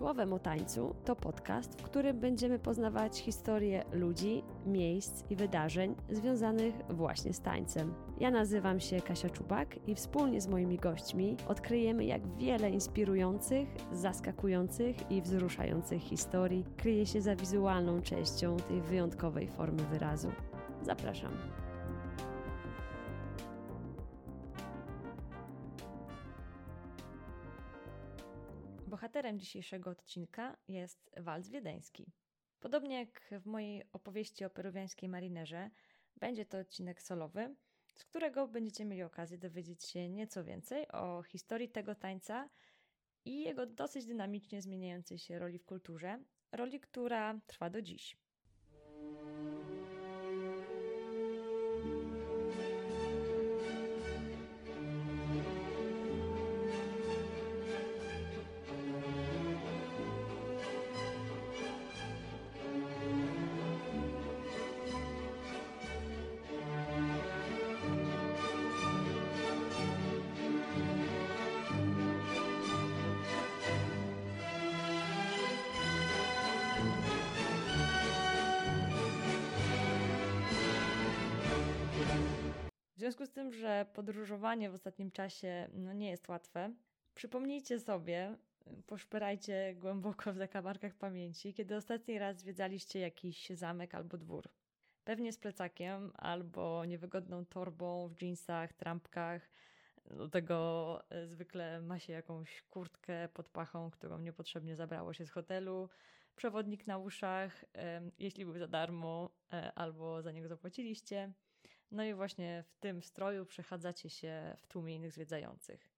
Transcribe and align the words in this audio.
Słowem 0.00 0.32
o 0.32 0.38
tańcu 0.38 0.94
to 1.04 1.16
podcast, 1.16 1.80
w 1.80 1.82
którym 1.82 2.20
będziemy 2.20 2.58
poznawać 2.58 3.18
historię 3.18 3.84
ludzi, 3.92 4.42
miejsc 4.66 5.30
i 5.30 5.36
wydarzeń 5.36 5.94
związanych 6.10 6.74
właśnie 6.88 7.34
z 7.34 7.40
tańcem. 7.40 7.94
Ja 8.20 8.30
nazywam 8.30 8.80
się 8.80 9.00
Kasia 9.00 9.30
Czubak 9.30 9.88
i 9.88 9.94
wspólnie 9.94 10.40
z 10.40 10.48
moimi 10.48 10.78
gośćmi 10.78 11.36
odkryjemy, 11.48 12.04
jak 12.04 12.36
wiele 12.36 12.70
inspirujących, 12.70 13.68
zaskakujących 13.92 15.10
i 15.10 15.22
wzruszających 15.22 16.02
historii 16.02 16.64
kryje 16.76 17.06
się 17.06 17.22
za 17.22 17.36
wizualną 17.36 18.02
częścią 18.02 18.56
tej 18.56 18.82
wyjątkowej 18.82 19.48
formy 19.48 19.82
wyrazu. 19.82 20.32
Zapraszam. 20.82 21.32
Bohaterem 29.30 29.40
dzisiejszego 29.40 29.90
odcinka 29.90 30.56
jest 30.68 31.10
walc 31.16 31.48
wiedeński. 31.48 32.12
Podobnie 32.60 32.98
jak 32.98 33.34
w 33.40 33.46
mojej 33.46 33.84
opowieści 33.92 34.44
o 34.44 34.50
peruwiańskiej 34.50 35.08
marinerze, 35.08 35.70
będzie 36.16 36.46
to 36.46 36.58
odcinek 36.58 37.02
solowy, 37.02 37.54
z 37.94 38.04
którego 38.04 38.48
będziecie 38.48 38.84
mieli 38.84 39.02
okazję 39.02 39.38
dowiedzieć 39.38 39.84
się 39.84 40.08
nieco 40.08 40.44
więcej 40.44 40.88
o 40.88 41.22
historii 41.22 41.68
tego 41.68 41.94
tańca 41.94 42.48
i 43.24 43.42
jego 43.42 43.66
dosyć 43.66 44.06
dynamicznie 44.06 44.62
zmieniającej 44.62 45.18
się 45.18 45.38
roli 45.38 45.58
w 45.58 45.64
kulturze, 45.64 46.18
roli, 46.52 46.80
która 46.80 47.40
trwa 47.46 47.70
do 47.70 47.82
dziś. 47.82 48.16
Związku 83.10 83.26
z 83.26 83.30
tym, 83.30 83.52
że 83.52 83.86
podróżowanie 83.94 84.70
w 84.70 84.74
ostatnim 84.74 85.10
czasie 85.10 85.68
no, 85.72 85.92
nie 85.92 86.10
jest 86.10 86.28
łatwe, 86.28 86.74
przypomnijcie 87.14 87.80
sobie, 87.80 88.36
poszperajcie 88.86 89.74
głęboko 89.74 90.32
w 90.32 90.36
zakamarkach 90.36 90.94
pamięci, 90.94 91.54
kiedy 91.54 91.76
ostatni 91.76 92.18
raz 92.18 92.38
zwiedzaliście 92.38 93.00
jakiś 93.00 93.50
zamek 93.50 93.94
albo 93.94 94.18
dwór. 94.18 94.48
Pewnie 95.04 95.32
z 95.32 95.38
plecakiem 95.38 96.12
albo 96.14 96.84
niewygodną 96.84 97.46
torbą 97.46 98.08
w 98.08 98.22
jeansach, 98.22 98.72
trampkach. 98.72 99.50
Do 100.10 100.28
tego 100.28 101.02
e, 101.10 101.26
zwykle 101.26 101.80
ma 101.80 101.98
się 101.98 102.12
jakąś 102.12 102.62
kurtkę 102.62 103.28
pod 103.28 103.48
pachą, 103.48 103.90
którą 103.90 104.18
niepotrzebnie 104.18 104.76
zabrało 104.76 105.12
się 105.12 105.26
z 105.26 105.30
hotelu, 105.30 105.88
przewodnik 106.36 106.86
na 106.86 106.98
uszach, 106.98 107.64
jeśli 108.18 108.44
był 108.44 108.58
za 108.58 108.68
darmo 108.68 109.30
albo 109.74 110.22
za 110.22 110.32
niego 110.32 110.48
zapłaciliście 110.48 111.32
no 111.90 112.04
i 112.04 112.14
właśnie 112.14 112.64
w 112.66 112.76
tym 112.78 113.02
stroju 113.02 113.46
przechadzacie 113.46 114.10
się 114.10 114.56
w 114.58 114.66
tłumie 114.66 114.94
innych 114.94 115.12
zwiedzających. 115.12 115.90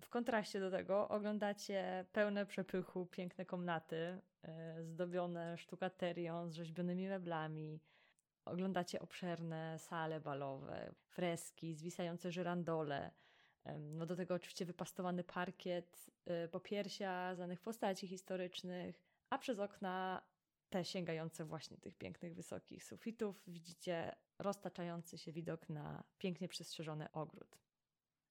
W 0.00 0.08
kontraście 0.08 0.60
do 0.60 0.70
tego 0.70 1.08
oglądacie 1.08 2.04
pełne 2.12 2.46
przepychu 2.46 3.06
piękne 3.06 3.44
komnaty, 3.44 4.20
yy, 4.76 4.84
zdobione 4.84 5.58
sztukaterią, 5.58 6.48
z 6.48 6.54
rzeźbionymi 6.54 7.08
meblami. 7.08 7.80
Oglądacie 8.44 9.00
obszerne 9.00 9.78
sale 9.78 10.20
balowe, 10.20 10.94
freski, 11.06 11.74
zwisające 11.74 12.32
żyrandole. 12.32 13.10
No 13.78 14.06
do 14.06 14.16
tego 14.16 14.34
oczywiście 14.34 14.64
wypastowany 14.64 15.24
parkiet, 15.24 16.10
yy, 16.26 16.48
popiersia 16.48 17.34
znanych 17.34 17.60
postaci 17.60 18.08
historycznych, 18.08 19.02
a 19.30 19.38
przez 19.38 19.58
okna 19.58 20.22
te 20.70 20.84
sięgające 20.84 21.44
właśnie 21.44 21.76
tych 21.76 21.94
pięknych, 21.94 22.34
wysokich 22.34 22.84
sufitów 22.84 23.42
widzicie 23.46 24.16
roztaczający 24.44 25.18
się 25.18 25.32
widok 25.32 25.68
na 25.68 26.04
pięknie 26.18 26.48
przystrzeżony 26.48 27.12
ogród. 27.12 27.58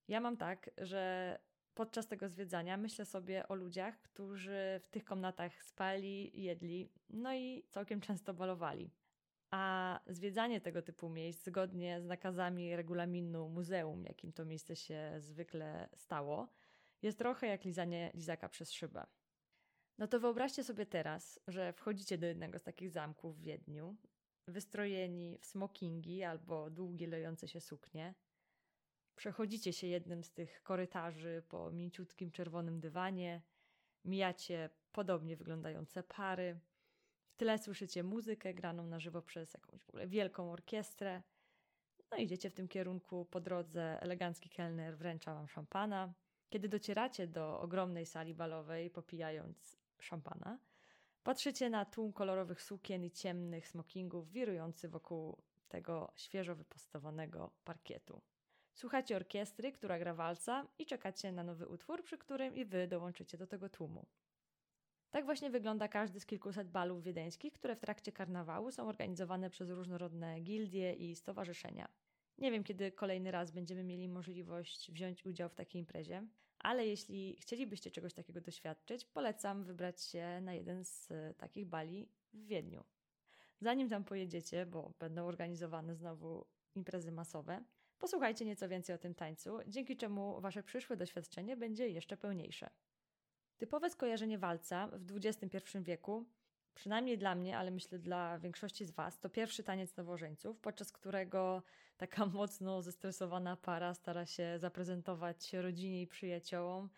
Ja 0.07 0.19
mam 0.21 0.37
tak, 0.37 0.69
że 0.77 1.39
podczas 1.73 2.07
tego 2.07 2.29
zwiedzania 2.29 2.77
myślę 2.77 3.05
sobie 3.05 3.47
o 3.47 3.55
ludziach, 3.55 4.01
którzy 4.01 4.81
w 4.83 4.89
tych 4.89 5.03
komnatach 5.03 5.63
spali, 5.63 6.41
jedli, 6.43 6.89
no 7.09 7.33
i 7.33 7.63
całkiem 7.69 8.01
często 8.01 8.33
balowali. 8.33 8.91
A 9.51 9.99
zwiedzanie 10.07 10.61
tego 10.61 10.81
typu 10.81 11.09
miejsc 11.09 11.45
zgodnie 11.45 12.01
z 12.01 12.05
nakazami 12.05 12.75
regulaminu 12.75 13.49
muzeum, 13.49 14.05
jakim 14.05 14.33
to 14.33 14.45
miejsce 14.45 14.75
się 14.75 15.15
zwykle 15.17 15.89
stało, 15.95 16.53
jest 17.01 17.17
trochę 17.17 17.47
jak 17.47 17.65
lizanie 17.65 18.11
lizaka 18.13 18.49
przez 18.49 18.71
szybę. 18.71 19.05
No 19.97 20.07
to 20.07 20.19
wyobraźcie 20.19 20.63
sobie 20.63 20.85
teraz, 20.85 21.39
że 21.47 21.73
wchodzicie 21.73 22.17
do 22.17 22.25
jednego 22.25 22.59
z 22.59 22.63
takich 22.63 22.89
zamków 22.89 23.37
w 23.37 23.41
Wiedniu, 23.41 23.95
wystrojeni 24.47 25.37
w 25.37 25.45
smokingi 25.45 26.23
albo 26.23 26.69
długie 26.69 27.07
lejące 27.07 27.47
się 27.47 27.61
suknie. 27.61 28.13
Przechodzicie 29.15 29.73
się 29.73 29.87
jednym 29.87 30.23
z 30.23 30.31
tych 30.31 30.63
korytarzy 30.63 31.43
po 31.49 31.71
mięciutkim 31.71 32.31
czerwonym 32.31 32.79
dywanie, 32.79 33.41
mijacie 34.05 34.69
podobnie 34.91 35.37
wyglądające 35.37 36.03
pary. 36.03 36.59
W 37.27 37.35
tle 37.35 37.57
słyszycie 37.57 38.03
muzykę 38.03 38.53
graną 38.53 38.87
na 38.87 38.99
żywo 38.99 39.21
przez 39.21 39.53
jakąś 39.53 39.83
w 39.83 39.89
ogóle 39.89 40.07
wielką 40.07 40.51
orkiestrę. 40.51 41.23
No 42.11 42.17
idziecie 42.17 42.49
w 42.49 42.53
tym 42.53 42.67
kierunku 42.67 43.25
po 43.25 43.41
drodze, 43.41 44.01
elegancki 44.01 44.49
kelner 44.49 44.97
wręcza 44.97 45.33
wam 45.33 45.47
szampana. 45.47 46.13
Kiedy 46.49 46.69
docieracie 46.69 47.27
do 47.27 47.59
ogromnej 47.59 48.05
sali 48.05 48.33
balowej, 48.33 48.89
popijając 48.89 49.77
szampana, 49.99 50.59
Patrzycie 51.23 51.69
na 51.69 51.85
tłum 51.85 52.13
kolorowych 52.13 52.61
sukien 52.61 53.03
i 53.03 53.11
ciemnych 53.11 53.67
smokingów 53.67 54.31
wirujący 54.31 54.89
wokół 54.89 55.37
tego 55.69 56.11
świeżo 56.15 56.55
wypostowanego 56.55 57.51
parkietu. 57.63 58.21
Słuchacie 58.73 59.15
orkiestry, 59.15 59.71
która 59.71 59.99
gra 59.99 60.13
walca 60.13 60.67
i 60.79 60.85
czekacie 60.85 61.31
na 61.31 61.43
nowy 61.43 61.67
utwór, 61.67 62.03
przy 62.03 62.17
którym 62.17 62.55
i 62.55 62.65
wy 62.65 62.87
dołączycie 62.87 63.37
do 63.37 63.47
tego 63.47 63.69
tłumu. 63.69 64.05
Tak 65.11 65.25
właśnie 65.25 65.49
wygląda 65.49 65.87
każdy 65.87 66.19
z 66.19 66.25
kilkuset 66.25 66.69
balów 66.71 67.03
wiedeńskich, 67.03 67.53
które 67.53 67.75
w 67.75 67.79
trakcie 67.79 68.11
karnawału 68.11 68.71
są 68.71 68.87
organizowane 68.87 69.49
przez 69.49 69.69
różnorodne 69.69 70.39
gildie 70.41 70.93
i 70.93 71.15
stowarzyszenia. 71.15 71.87
Nie 72.37 72.51
wiem, 72.51 72.63
kiedy 72.63 72.91
kolejny 72.91 73.31
raz 73.31 73.51
będziemy 73.51 73.83
mieli 73.83 74.09
możliwość 74.09 74.91
wziąć 74.91 75.25
udział 75.25 75.49
w 75.49 75.55
takiej 75.55 75.79
imprezie, 75.79 76.27
ale 76.63 76.87
jeśli 76.87 77.35
chcielibyście 77.39 77.91
czegoś 77.91 78.13
takiego 78.13 78.41
doświadczyć, 78.41 79.05
polecam 79.05 79.63
wybrać 79.63 80.01
się 80.01 80.41
na 80.41 80.53
jeden 80.53 80.85
z 80.85 81.09
takich 81.37 81.65
bali 81.65 82.09
w 82.33 82.45
Wiedniu. 82.45 82.83
Zanim 83.61 83.89
tam 83.89 84.03
pojedziecie, 84.03 84.65
bo 84.65 84.93
będą 84.99 85.25
organizowane 85.25 85.95
znowu 85.95 86.45
imprezy 86.75 87.11
masowe, 87.11 87.63
posłuchajcie 87.99 88.45
nieco 88.45 88.69
więcej 88.69 88.95
o 88.95 88.97
tym 88.97 89.15
tańcu, 89.15 89.59
dzięki 89.67 89.97
czemu 89.97 90.41
wasze 90.41 90.63
przyszłe 90.63 90.97
doświadczenie 90.97 91.57
będzie 91.57 91.89
jeszcze 91.89 92.17
pełniejsze. 92.17 92.69
Typowe 93.57 93.89
skojarzenie 93.89 94.37
walca 94.37 94.87
w 94.87 95.17
XXI 95.25 95.59
wieku 95.81 96.25
przynajmniej 96.75 97.17
dla 97.17 97.35
mnie, 97.35 97.57
ale 97.57 97.71
myślę 97.71 97.99
dla 97.99 98.39
większości 98.39 98.85
z 98.85 98.91
Was, 98.91 99.19
to 99.19 99.29
pierwszy 99.29 99.63
taniec 99.63 99.97
nowożeńców, 99.97 100.59
podczas 100.59 100.91
którego 100.91 101.63
taka 101.97 102.25
mocno 102.39 102.81
zestresowana 102.81 103.55
para 103.55 103.93
stara 103.93 104.25
się 104.25 104.59
zaprezentować 104.59 105.53
rodzinie 105.53 106.01
i 106.01 106.07
przyjaciołom 106.07 106.89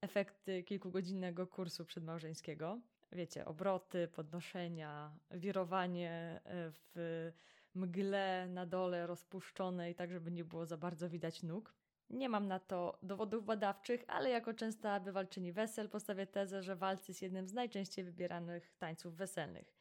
efekty 0.00 0.62
kilkugodzinnego 0.62 1.46
kursu 1.46 1.84
przedmałżeńskiego. 1.84 2.80
Wiecie, 3.12 3.44
obroty, 3.44 4.08
podnoszenia, 4.08 5.18
wirowanie 5.30 6.40
e, 6.44 6.70
w 6.70 7.32
mgle 7.74 8.48
na 8.48 8.66
dole 8.66 9.06
rozpuszczonej, 9.06 9.94
tak 9.94 10.12
żeby 10.12 10.30
nie 10.30 10.44
było 10.44 10.66
za 10.66 10.76
bardzo 10.76 11.08
widać 11.08 11.42
nóg. 11.42 11.74
Nie 12.10 12.28
mam 12.28 12.48
na 12.48 12.58
to 12.58 12.98
dowodów 13.02 13.44
badawczych, 13.44 14.04
ale 14.08 14.30
jako 14.30 14.54
częsta 14.54 15.00
bywalczyni 15.00 15.52
wesel 15.52 15.88
postawię 15.88 16.26
tezę, 16.26 16.62
że 16.62 16.76
walc 16.76 17.08
jest 17.08 17.22
jednym 17.22 17.48
z 17.48 17.52
najczęściej 17.52 18.04
wybieranych 18.04 18.74
tańców 18.78 19.16
weselnych. 19.16 19.74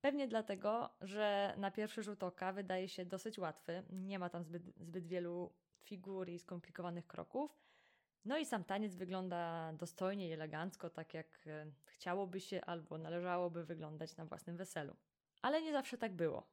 Pewnie 0.00 0.28
dlatego, 0.28 0.90
że 1.00 1.54
na 1.56 1.70
pierwszy 1.70 2.02
rzut 2.02 2.22
oka 2.22 2.52
wydaje 2.52 2.88
się 2.88 3.04
dosyć 3.04 3.38
łatwy, 3.38 3.82
nie 3.90 4.18
ma 4.18 4.28
tam 4.28 4.44
zbyt, 4.44 4.62
zbyt 4.76 5.06
wielu 5.06 5.52
figur 5.82 6.28
i 6.28 6.38
skomplikowanych 6.38 7.06
kroków. 7.06 7.58
No 8.24 8.38
i 8.38 8.46
sam 8.46 8.64
taniec 8.64 8.94
wygląda 8.94 9.72
dostojnie 9.72 10.28
i 10.28 10.32
elegancko, 10.32 10.90
tak 10.90 11.14
jak 11.14 11.46
e, 11.46 11.66
chciałoby 11.84 12.40
się 12.40 12.60
albo 12.60 12.98
należałoby 12.98 13.64
wyglądać 13.64 14.16
na 14.16 14.24
własnym 14.24 14.56
weselu. 14.56 14.96
Ale 15.42 15.62
nie 15.62 15.72
zawsze 15.72 15.98
tak 15.98 16.12
było. 16.12 16.46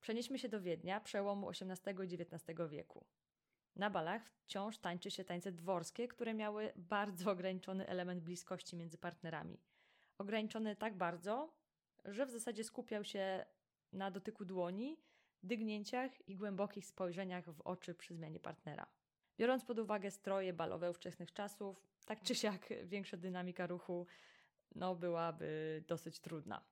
Przenieśmy 0.00 0.38
się 0.38 0.48
do 0.48 0.60
Wiednia 0.60 1.00
przełomu 1.00 1.50
XVIII 1.50 2.14
i 2.14 2.22
XIX 2.22 2.58
wieku. 2.68 3.04
Na 3.78 3.90
balach 3.90 4.22
wciąż 4.30 4.78
tańczy 4.78 5.10
się 5.10 5.24
tańce 5.24 5.52
dworskie, 5.52 6.08
które 6.08 6.34
miały 6.34 6.72
bardzo 6.76 7.30
ograniczony 7.30 7.86
element 7.86 8.22
bliskości 8.22 8.76
między 8.76 8.98
partnerami. 8.98 9.60
ograniczony 10.18 10.76
tak 10.76 10.96
bardzo, 10.96 11.52
że 12.04 12.26
w 12.26 12.30
zasadzie 12.30 12.64
skupiał 12.64 13.04
się 13.04 13.44
na 13.92 14.10
dotyku 14.10 14.44
dłoni, 14.44 15.00
dygnięciach 15.42 16.28
i 16.28 16.36
głębokich 16.36 16.86
spojrzeniach 16.86 17.50
w 17.50 17.60
oczy 17.60 17.94
przy 17.94 18.14
zmianie 18.14 18.40
partnera. 18.40 18.86
Biorąc 19.38 19.64
pod 19.64 19.78
uwagę 19.78 20.10
stroje 20.10 20.52
balowe 20.52 20.90
ówczesnych 20.90 21.32
czasów, 21.32 21.86
tak 22.06 22.22
czy 22.22 22.34
siak 22.34 22.68
większa 22.84 23.16
dynamika 23.16 23.66
ruchu 23.66 24.06
no, 24.74 24.94
byłaby 24.94 25.84
dosyć 25.86 26.20
trudna. 26.20 26.64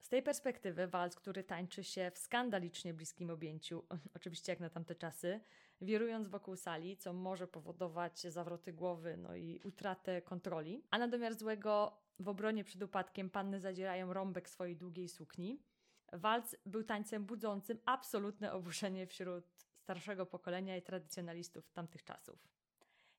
Z 0.00 0.08
tej 0.08 0.22
perspektywy 0.22 0.86
walc, 0.86 1.16
który 1.16 1.44
tańczy 1.44 1.84
się 1.84 2.10
w 2.10 2.18
skandalicznie 2.18 2.94
bliskim 2.94 3.30
objęciu, 3.30 3.86
oczywiście 4.16 4.52
jak 4.52 4.60
na 4.60 4.70
tamte 4.70 4.94
czasy, 4.94 5.40
wirując 5.80 6.28
wokół 6.28 6.56
sali, 6.56 6.96
co 6.96 7.12
może 7.12 7.46
powodować 7.46 8.20
zawroty 8.20 8.72
głowy, 8.72 9.16
no 9.16 9.36
i 9.36 9.60
utratę 9.64 10.22
kontroli. 10.22 10.84
A 10.90 10.98
na 10.98 11.08
domiar 11.08 11.34
złego, 11.34 11.98
w 12.18 12.28
obronie 12.28 12.64
przed 12.64 12.82
upadkiem 12.82 13.30
panny 13.30 13.60
zadzierają 13.60 14.12
rąbek 14.12 14.48
swojej 14.48 14.76
długiej 14.76 15.08
sukni. 15.08 15.62
Walc 16.12 16.56
był 16.66 16.84
tańcem 16.84 17.24
budzącym 17.24 17.78
absolutne 17.84 18.52
oburzenie 18.52 19.06
wśród 19.06 19.44
starszego 19.76 20.26
pokolenia 20.26 20.76
i 20.76 20.82
tradycjonalistów 20.82 21.70
tamtych 21.70 22.04
czasów. 22.04 22.48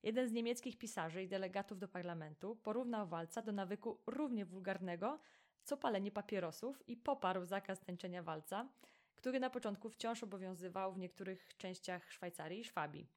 Jeden 0.03 0.27
z 0.27 0.31
niemieckich 0.31 0.77
pisarzy 0.77 1.23
i 1.23 1.27
delegatów 1.27 1.79
do 1.79 1.87
parlamentu 1.87 2.55
porównał 2.55 3.07
walca 3.07 3.41
do 3.41 3.51
nawyku 3.51 4.01
równie 4.07 4.45
wulgarnego, 4.45 5.19
co 5.63 5.77
palenie 5.77 6.11
papierosów 6.11 6.89
i 6.89 6.97
poparł 6.97 7.45
zakaz 7.45 7.79
tańczenia 7.79 8.23
walca, 8.23 8.69
który 9.19 9.39
na 9.39 9.49
początku 9.49 9.89
wciąż 9.89 10.23
obowiązywał 10.23 10.93
w 10.93 10.97
niektórych 10.97 11.57
częściach 11.57 12.11
Szwajcarii 12.11 12.59
i 12.59 12.63
Szwabii. 12.63 13.07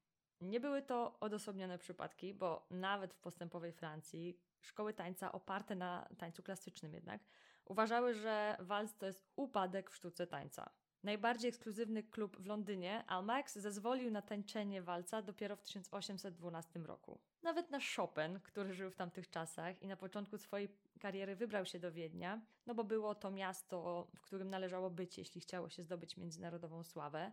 Nie 0.41 0.59
były 0.59 0.81
to 0.81 1.19
odosobnione 1.19 1.77
przypadki, 1.77 2.33
bo 2.33 2.67
nawet 2.69 3.13
w 3.13 3.19
postępowej 3.19 3.71
Francji 3.71 4.37
szkoły 4.61 4.93
tańca 4.93 5.31
oparte 5.31 5.75
na 5.75 6.09
tańcu 6.17 6.43
klasycznym 6.43 6.93
jednak 6.93 7.21
uważały, 7.65 8.13
że 8.13 8.57
walc 8.59 8.97
to 8.97 9.05
jest 9.05 9.25
upadek 9.35 9.89
w 9.89 9.95
sztuce 9.95 10.27
tańca. 10.27 10.69
Najbardziej 11.03 11.49
ekskluzywny 11.49 12.03
klub 12.03 12.37
w 12.37 12.45
Londynie, 12.45 13.03
Almax, 13.07 13.55
zezwolił 13.55 14.11
na 14.11 14.21
tańczenie 14.21 14.81
walca 14.81 15.21
dopiero 15.21 15.55
w 15.55 15.61
1812 15.61 16.79
roku. 16.79 17.19
Nawet 17.43 17.71
nasz 17.71 17.95
Chopin, 17.95 18.39
który 18.43 18.73
żył 18.73 18.91
w 18.91 18.95
tamtych 18.95 19.29
czasach 19.29 19.81
i 19.81 19.87
na 19.87 19.97
początku 19.97 20.37
swojej 20.37 20.69
kariery 21.03 21.35
wybrał 21.35 21.65
się 21.65 21.79
do 21.79 21.91
Wiednia, 21.91 22.41
no 22.65 22.75
bo 22.75 22.83
było 22.83 23.15
to 23.15 23.31
miasto, 23.31 24.07
w 24.15 24.21
którym 24.21 24.49
należało 24.49 24.89
być, 24.89 25.17
jeśli 25.17 25.41
chciało 25.41 25.69
się 25.69 25.83
zdobyć 25.83 26.17
międzynarodową 26.17 26.83
sławę. 26.83 27.31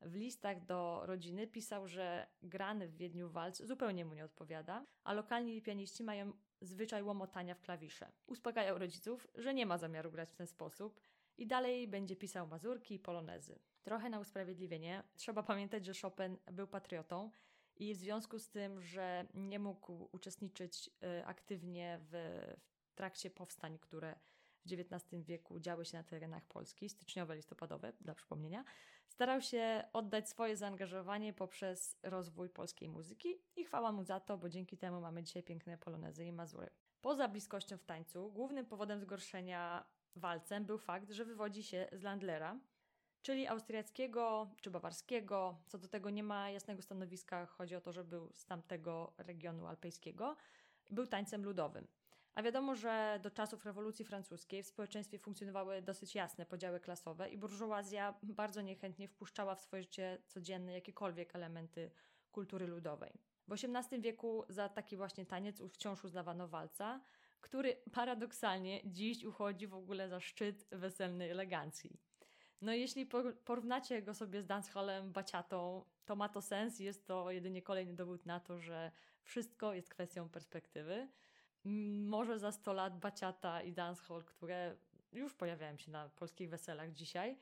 W 0.00 0.14
listach 0.14 0.64
do 0.64 1.02
rodziny 1.04 1.46
pisał, 1.46 1.88
że 1.88 2.26
grany 2.42 2.88
w 2.88 2.96
Wiedniu 2.96 3.30
walc 3.30 3.62
zupełnie 3.62 4.04
mu 4.04 4.14
nie 4.14 4.24
odpowiada, 4.24 4.86
a 5.04 5.12
lokalni 5.12 5.62
pianiści 5.62 6.04
mają 6.04 6.32
zwyczaj 6.60 7.02
łomotania 7.02 7.54
w 7.54 7.60
klawisze. 7.60 8.12
Uspokajał 8.26 8.78
rodziców, 8.78 9.28
że 9.34 9.54
nie 9.54 9.66
ma 9.66 9.78
zamiaru 9.78 10.10
grać 10.10 10.32
w 10.32 10.36
ten 10.36 10.46
sposób 10.46 11.00
i 11.38 11.46
dalej 11.46 11.88
będzie 11.88 12.16
pisał 12.16 12.46
mazurki 12.46 12.94
i 12.94 12.98
polonezy. 12.98 13.58
Trochę 13.82 14.10
na 14.10 14.20
usprawiedliwienie 14.20 15.02
trzeba 15.16 15.42
pamiętać, 15.42 15.86
że 15.86 15.92
Chopin 16.02 16.36
był 16.52 16.66
patriotą 16.66 17.30
i 17.76 17.94
w 17.94 17.98
związku 17.98 18.38
z 18.38 18.48
tym, 18.48 18.80
że 18.80 19.26
nie 19.34 19.58
mógł 19.58 20.08
uczestniczyć 20.12 20.88
y, 20.88 21.26
aktywnie 21.26 21.98
w, 22.00 22.12
w 22.58 22.73
trakcie 22.94 23.30
powstań, 23.30 23.78
które 23.78 24.18
w 24.66 24.72
XIX 24.72 25.24
wieku 25.24 25.60
działy 25.60 25.84
się 25.84 25.96
na 25.96 26.04
terenach 26.04 26.44
Polski, 26.44 26.88
styczniowe, 26.88 27.36
listopadowe, 27.36 27.92
dla 28.00 28.14
przypomnienia, 28.14 28.64
starał 29.08 29.40
się 29.40 29.84
oddać 29.92 30.28
swoje 30.28 30.56
zaangażowanie 30.56 31.32
poprzez 31.32 31.98
rozwój 32.02 32.48
polskiej 32.48 32.88
muzyki 32.88 33.42
i 33.56 33.64
chwała 33.64 33.92
mu 33.92 34.04
za 34.04 34.20
to, 34.20 34.38
bo 34.38 34.48
dzięki 34.48 34.76
temu 34.78 35.00
mamy 35.00 35.22
dzisiaj 35.22 35.42
piękne 35.42 35.78
polonezy 35.78 36.24
i 36.24 36.32
mazury. 36.32 36.70
Poza 37.00 37.28
bliskością 37.28 37.78
w 37.78 37.84
tańcu, 37.84 38.32
głównym 38.32 38.66
powodem 38.66 39.00
zgorszenia 39.00 39.84
walcem 40.16 40.64
był 40.64 40.78
fakt, 40.78 41.10
że 41.10 41.24
wywodzi 41.24 41.62
się 41.62 41.88
z 41.92 42.02
Landlera, 42.02 42.60
czyli 43.22 43.46
austriackiego 43.46 44.50
czy 44.60 44.70
bawarskiego. 44.70 45.62
Co 45.66 45.78
do 45.78 45.88
tego 45.88 46.10
nie 46.10 46.22
ma 46.22 46.50
jasnego 46.50 46.82
stanowiska, 46.82 47.46
chodzi 47.46 47.76
o 47.76 47.80
to, 47.80 47.92
że 47.92 48.04
był 48.04 48.32
z 48.32 48.46
tamtego 48.46 49.12
regionu 49.18 49.66
alpejskiego. 49.66 50.36
Był 50.90 51.06
tańcem 51.06 51.44
ludowym. 51.44 51.86
A 52.34 52.42
wiadomo, 52.42 52.74
że 52.74 53.20
do 53.22 53.30
czasów 53.30 53.64
rewolucji 53.64 54.04
francuskiej 54.04 54.62
w 54.62 54.66
społeczeństwie 54.66 55.18
funkcjonowały 55.18 55.82
dosyć 55.82 56.14
jasne 56.14 56.46
podziały 56.46 56.80
klasowe 56.80 57.30
i 57.30 57.38
burżuazja 57.38 58.14
bardzo 58.22 58.60
niechętnie 58.60 59.08
wpuszczała 59.08 59.54
w 59.54 59.60
swoje 59.60 59.82
życie 59.82 60.18
codzienne 60.26 60.72
jakiekolwiek 60.72 61.34
elementy 61.36 61.90
kultury 62.32 62.66
ludowej. 62.66 63.12
W 63.48 63.52
XVIII 63.52 64.00
wieku 64.00 64.44
za 64.48 64.68
taki 64.68 64.96
właśnie 64.96 65.26
taniec 65.26 65.62
wciąż 65.72 66.04
uznawano 66.04 66.48
walca, 66.48 67.00
który 67.40 67.76
paradoksalnie 67.92 68.80
dziś 68.84 69.24
uchodzi 69.24 69.66
w 69.66 69.74
ogóle 69.74 70.08
za 70.08 70.20
szczyt 70.20 70.66
weselnej 70.70 71.30
elegancji. 71.30 72.00
No 72.60 72.72
jeśli 72.72 73.06
porównacie 73.44 74.02
go 74.02 74.14
sobie 74.14 74.42
z 74.42 74.46
dancehallem, 74.46 75.12
baciatą, 75.12 75.84
to 76.04 76.16
ma 76.16 76.28
to 76.28 76.42
sens 76.42 76.80
i 76.80 76.84
jest 76.84 77.06
to 77.06 77.30
jedynie 77.30 77.62
kolejny 77.62 77.94
dowód 77.94 78.26
na 78.26 78.40
to, 78.40 78.58
że 78.58 78.92
wszystko 79.22 79.74
jest 79.74 79.88
kwestią 79.88 80.28
perspektywy. 80.28 81.08
Może 82.06 82.38
za 82.38 82.52
100 82.52 82.72
lat 82.72 82.98
baciata 82.98 83.62
i 83.62 83.72
dancehall, 83.72 84.24
które 84.24 84.76
już 85.12 85.34
pojawiają 85.34 85.76
się 85.76 85.90
na 85.90 86.08
polskich 86.08 86.50
weselach 86.50 86.92
dzisiaj, 86.92 87.38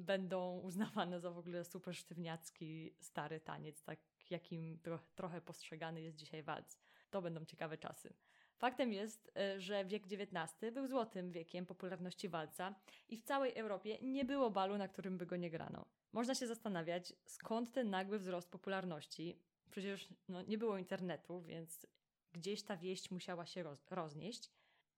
będą 0.00 0.58
uznawane 0.58 1.20
za 1.20 1.30
w 1.30 1.38
ogóle 1.38 1.64
super 1.64 1.96
sztywniacki, 1.96 2.94
stary 3.00 3.40
taniec, 3.40 3.82
tak 3.82 3.98
jakim 4.30 4.78
tro 4.78 4.98
trochę 5.14 5.40
postrzegany 5.40 6.00
jest 6.00 6.16
dzisiaj 6.16 6.42
walc. 6.42 6.78
To 7.10 7.22
będą 7.22 7.44
ciekawe 7.44 7.78
czasy. 7.78 8.14
Faktem 8.56 8.92
jest, 8.92 9.30
e, 9.36 9.60
że 9.60 9.84
wiek 9.84 10.02
XIX 10.04 10.74
był 10.74 10.86
złotym 10.86 11.32
wiekiem 11.32 11.66
popularności 11.66 12.28
walca 12.28 12.74
i 13.08 13.16
w 13.16 13.22
całej 13.22 13.54
Europie 13.54 13.98
nie 14.02 14.24
było 14.24 14.50
balu, 14.50 14.78
na 14.78 14.88
którym 14.88 15.18
by 15.18 15.26
go 15.26 15.36
nie 15.36 15.50
grano. 15.50 15.84
Można 16.12 16.34
się 16.34 16.46
zastanawiać, 16.46 17.12
skąd 17.26 17.72
ten 17.72 17.90
nagły 17.90 18.18
wzrost 18.18 18.50
popularności. 18.50 19.38
Przecież 19.70 20.08
no, 20.28 20.42
nie 20.42 20.58
było 20.58 20.78
internetu, 20.78 21.42
więc 21.42 21.86
gdzieś 22.32 22.62
ta 22.62 22.76
wieść 22.76 23.10
musiała 23.10 23.46
się 23.46 23.62
roz 23.62 23.90
roznieść. 23.90 24.50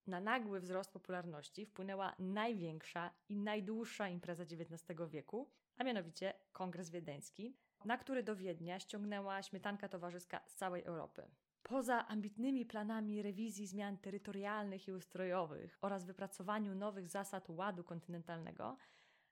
Na 0.07 0.21
nagły 0.21 0.61
wzrost 0.61 0.93
popularności 0.93 1.67
wpłynęła 1.67 2.15
największa 2.19 3.11
i 3.29 3.37
najdłuższa 3.37 4.09
impreza 4.09 4.43
XIX 4.43 5.01
wieku, 5.09 5.51
a 5.77 5.85
mianowicie 5.85 6.35
Kongres 6.53 6.91
Wiedeński, 6.91 7.57
na 7.85 7.99
który 7.99 8.23
do 8.23 8.37
Wiednia 8.37 8.81
ściągnęła 8.81 9.43
śmietanka 9.43 9.89
towarzyska 9.89 10.41
z 10.47 10.55
całej 10.55 10.85
Europy. 10.85 11.23
Poza 11.63 12.09
ambitnymi 12.09 12.67
planami 12.67 13.23
rewizji 13.23 13.67
zmian 13.67 13.99
terytorialnych 13.99 14.89
i 14.89 14.93
ustrojowych 14.93 15.79
oraz 15.81 16.05
wypracowaniu 16.05 16.75
nowych 16.75 17.09
zasad 17.09 17.51
ładu 17.51 17.85
kontynentalnego, 17.85 18.77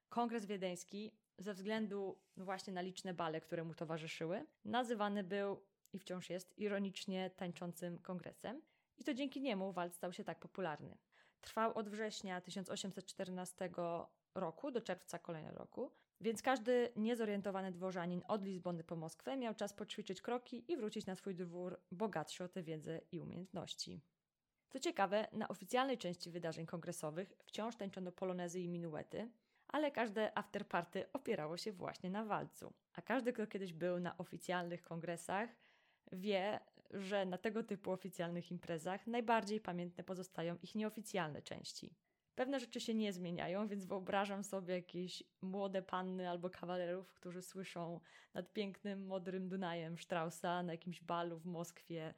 Kongres 0.09 0.45
Wiedeński, 0.45 1.11
ze 1.37 1.53
względu 1.53 2.17
właśnie 2.37 2.73
na 2.73 2.81
liczne 2.81 3.13
bale, 3.13 3.41
które 3.41 3.63
mu 3.63 3.73
towarzyszyły, 3.73 4.45
nazywany 4.65 5.23
był 5.23 5.61
i 5.97 5.99
wciąż 5.99 6.29
jest 6.29 6.57
ironicznie 6.57 7.29
tańczącym 7.29 7.99
kongresem. 7.99 8.61
I 8.97 9.03
to 9.03 9.13
dzięki 9.13 9.41
niemu 9.41 9.71
walc 9.71 9.95
stał 9.95 10.13
się 10.13 10.23
tak 10.23 10.39
popularny. 10.39 10.97
Trwał 11.41 11.73
od 11.73 11.89
września 11.89 12.41
1814 12.41 13.69
roku 14.35 14.71
do 14.71 14.81
czerwca 14.81 15.19
kolejnego 15.19 15.57
roku, 15.57 15.91
więc 16.21 16.41
każdy 16.41 16.91
niezorientowany 16.95 17.71
dworzanin 17.71 18.21
od 18.27 18.43
Lizbony 18.43 18.83
po 18.83 18.95
Moskwę 18.95 19.37
miał 19.37 19.55
czas 19.55 19.73
poćwiczyć 19.73 20.21
kroki 20.21 20.71
i 20.71 20.77
wrócić 20.77 21.05
na 21.05 21.15
swój 21.15 21.35
dwór 21.35 21.79
bogatszy 21.91 22.43
o 22.43 22.47
tę 22.47 22.63
wiedzę 22.63 23.01
i 23.11 23.19
umiejętności. 23.19 24.01
Co 24.69 24.79
ciekawe, 24.79 25.27
na 25.33 25.47
oficjalnej 25.47 25.97
części 25.97 26.31
wydarzeń 26.31 26.65
kongresowych 26.65 27.33
wciąż 27.45 27.75
tańczono 27.75 28.11
polonezy 28.11 28.59
i 28.59 28.69
minuety, 28.69 29.29
ale 29.67 29.91
każde 29.91 30.37
afterparty 30.37 31.11
opierało 31.13 31.57
się 31.57 31.71
właśnie 31.71 32.09
na 32.09 32.25
walcu. 32.25 32.73
A 32.93 33.01
każdy, 33.01 33.33
kto 33.33 33.47
kiedyś 33.47 33.73
był 33.73 33.99
na 33.99 34.17
oficjalnych 34.17 34.83
kongresach, 34.83 35.49
wie, 36.11 36.59
że 36.91 37.25
na 37.25 37.37
tego 37.37 37.63
typu 37.63 37.91
oficjalnych 37.91 38.51
imprezach 38.51 39.07
najbardziej 39.07 39.59
pamiętne 39.59 40.03
pozostają 40.03 40.57
ich 40.61 40.75
nieoficjalne 40.75 41.41
części. 41.41 41.95
Pewne 42.35 42.59
rzeczy 42.59 42.79
się 42.79 42.93
nie 42.93 43.13
zmieniają, 43.13 43.67
więc 43.67 43.85
wyobrażam 43.85 44.43
sobie 44.43 44.73
jakieś 44.73 45.23
młode 45.41 45.81
panny 45.81 46.29
albo 46.29 46.49
kawalerów, 46.49 47.13
którzy 47.13 47.41
słyszą 47.41 47.99
nad 48.33 48.53
pięknym, 48.53 49.05
modrym 49.05 49.49
Dunajem 49.49 49.97
Straussa 49.97 50.63
na 50.63 50.73
jakimś 50.73 51.01
balu 51.01 51.39
w 51.39 51.45
Moskwie 51.45 52.13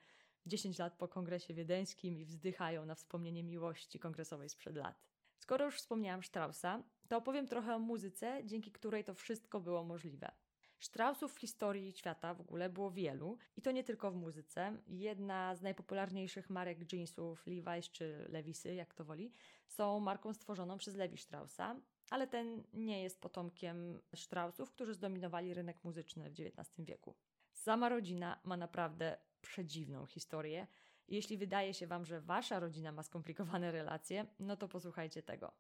10 0.46 0.80
lat 0.80 0.94
po 0.98 1.08
kongresie 1.08 1.54
wiedeńskim 1.54 2.20
i 2.20 2.26
wzdychają 2.26 2.86
na 2.86 2.96
wspomnienie 2.96 3.44
miłości 3.44 4.00
kongresowej 4.00 4.50
sprzed 4.50 4.76
lat. 4.76 5.04
Skoro 5.38 5.66
już 5.66 5.78
wspomniałam 5.78 6.24
Straussa, 6.24 6.84
to 7.08 7.18
opowiem 7.18 7.48
trochę 7.48 7.76
o 7.76 7.80
muzyce, 7.80 8.42
dzięki 8.46 8.72
której 8.72 9.04
to 9.04 9.14
wszystko 9.14 9.60
było 9.60 9.84
możliwe. 9.84 10.32
Straussów 10.80 11.34
w 11.34 11.40
historii 11.40 11.92
świata 11.92 12.34
w 12.34 12.42
ogóle 12.42 12.70
było 12.70 12.92
wielu 12.92 13.38
i 13.58 13.62
to 13.62 13.72
nie 13.72 13.84
tylko 13.84 14.12
w 14.12 14.16
muzyce. 14.16 14.78
Jedna 14.88 15.56
z 15.56 15.62
najpopularniejszych 15.62 16.50
marek 16.50 16.94
jeansów, 16.94 17.48
Levi's 17.48 17.92
czy 17.92 18.26
Lewisy, 18.30 18.74
jak 18.74 18.94
to 18.94 19.06
woli, 19.06 19.34
są 19.68 20.00
marką 20.00 20.34
stworzoną 20.34 20.78
przez 20.78 20.96
Levi 20.96 21.18
Straussa, 21.18 21.76
ale 22.10 22.28
ten 22.28 22.64
nie 22.74 23.04
jest 23.04 23.22
potomkiem 23.22 24.02
Straussów, 24.16 24.72
którzy 24.72 24.94
zdominowali 24.94 25.54
rynek 25.54 25.84
muzyczny 25.84 26.30
w 26.30 26.34
XIX 26.34 26.70
wieku. 26.80 27.16
Sama 27.54 27.90
rodzina 27.90 28.40
ma 28.44 28.58
naprawdę 28.58 29.18
przedziwną 29.42 30.06
historię 30.06 30.68
Jeśli 31.10 31.38
wydaje 31.38 31.74
się 31.74 31.88
Wam, 31.88 32.06
że 32.06 32.22
Wasza 32.22 32.60
rodzina 32.60 32.92
ma 32.92 33.04
skomplikowane 33.04 33.72
relacje, 33.72 34.26
no 34.40 34.58
to 34.58 34.68
posłuchajcie 34.68 35.24
tego. 35.24 35.52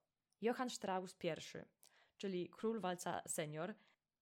Johann 0.41 0.69
Strauss 0.69 1.15
I, 1.23 1.59
czyli 2.17 2.49
król 2.49 2.79
walca 2.79 3.21
senior, 3.27 3.73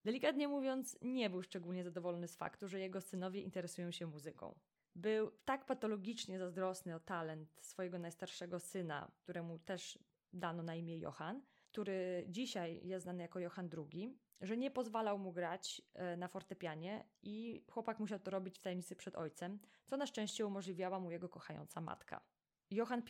delikatnie 0.04 0.48
mówiąc, 0.48 0.98
nie 1.02 1.30
był 1.30 1.42
szczególnie 1.42 1.84
zadowolony 1.84 2.28
z 2.28 2.36
faktu, 2.36 2.68
że 2.68 2.80
jego 2.80 3.00
synowie 3.00 3.40
interesują 3.40 3.90
się 3.90 4.06
muzyką. 4.06 4.58
Był 4.94 5.30
tak 5.44 5.66
patologicznie 5.66 6.38
zazdrosny 6.38 6.94
o 6.94 7.00
talent 7.00 7.56
swojego 7.60 7.98
najstarszego 7.98 8.60
syna, 8.60 9.10
któremu 9.22 9.58
też 9.58 9.98
dano 10.32 10.62
na 10.62 10.74
imię 10.74 10.98
Johann, 10.98 11.42
który 11.68 12.24
dzisiaj 12.28 12.80
jest 12.86 13.02
znany 13.02 13.22
jako 13.22 13.40
Johann 13.40 13.70
II, 13.76 14.18
że 14.40 14.56
nie 14.56 14.70
pozwalał 14.70 15.18
mu 15.18 15.32
grać 15.32 15.82
e, 15.94 16.16
na 16.16 16.28
fortepianie 16.28 17.04
i 17.22 17.64
chłopak 17.70 17.98
musiał 17.98 18.18
to 18.18 18.30
robić 18.30 18.58
w 18.58 18.62
tajemnicy 18.62 18.96
przed 18.96 19.16
ojcem, 19.16 19.58
co 19.86 19.96
na 19.96 20.06
szczęście 20.06 20.46
umożliwiała 20.46 21.00
mu 21.00 21.10
jego 21.10 21.28
kochająca 21.28 21.80
matka. 21.80 22.20
Johann 22.70 23.02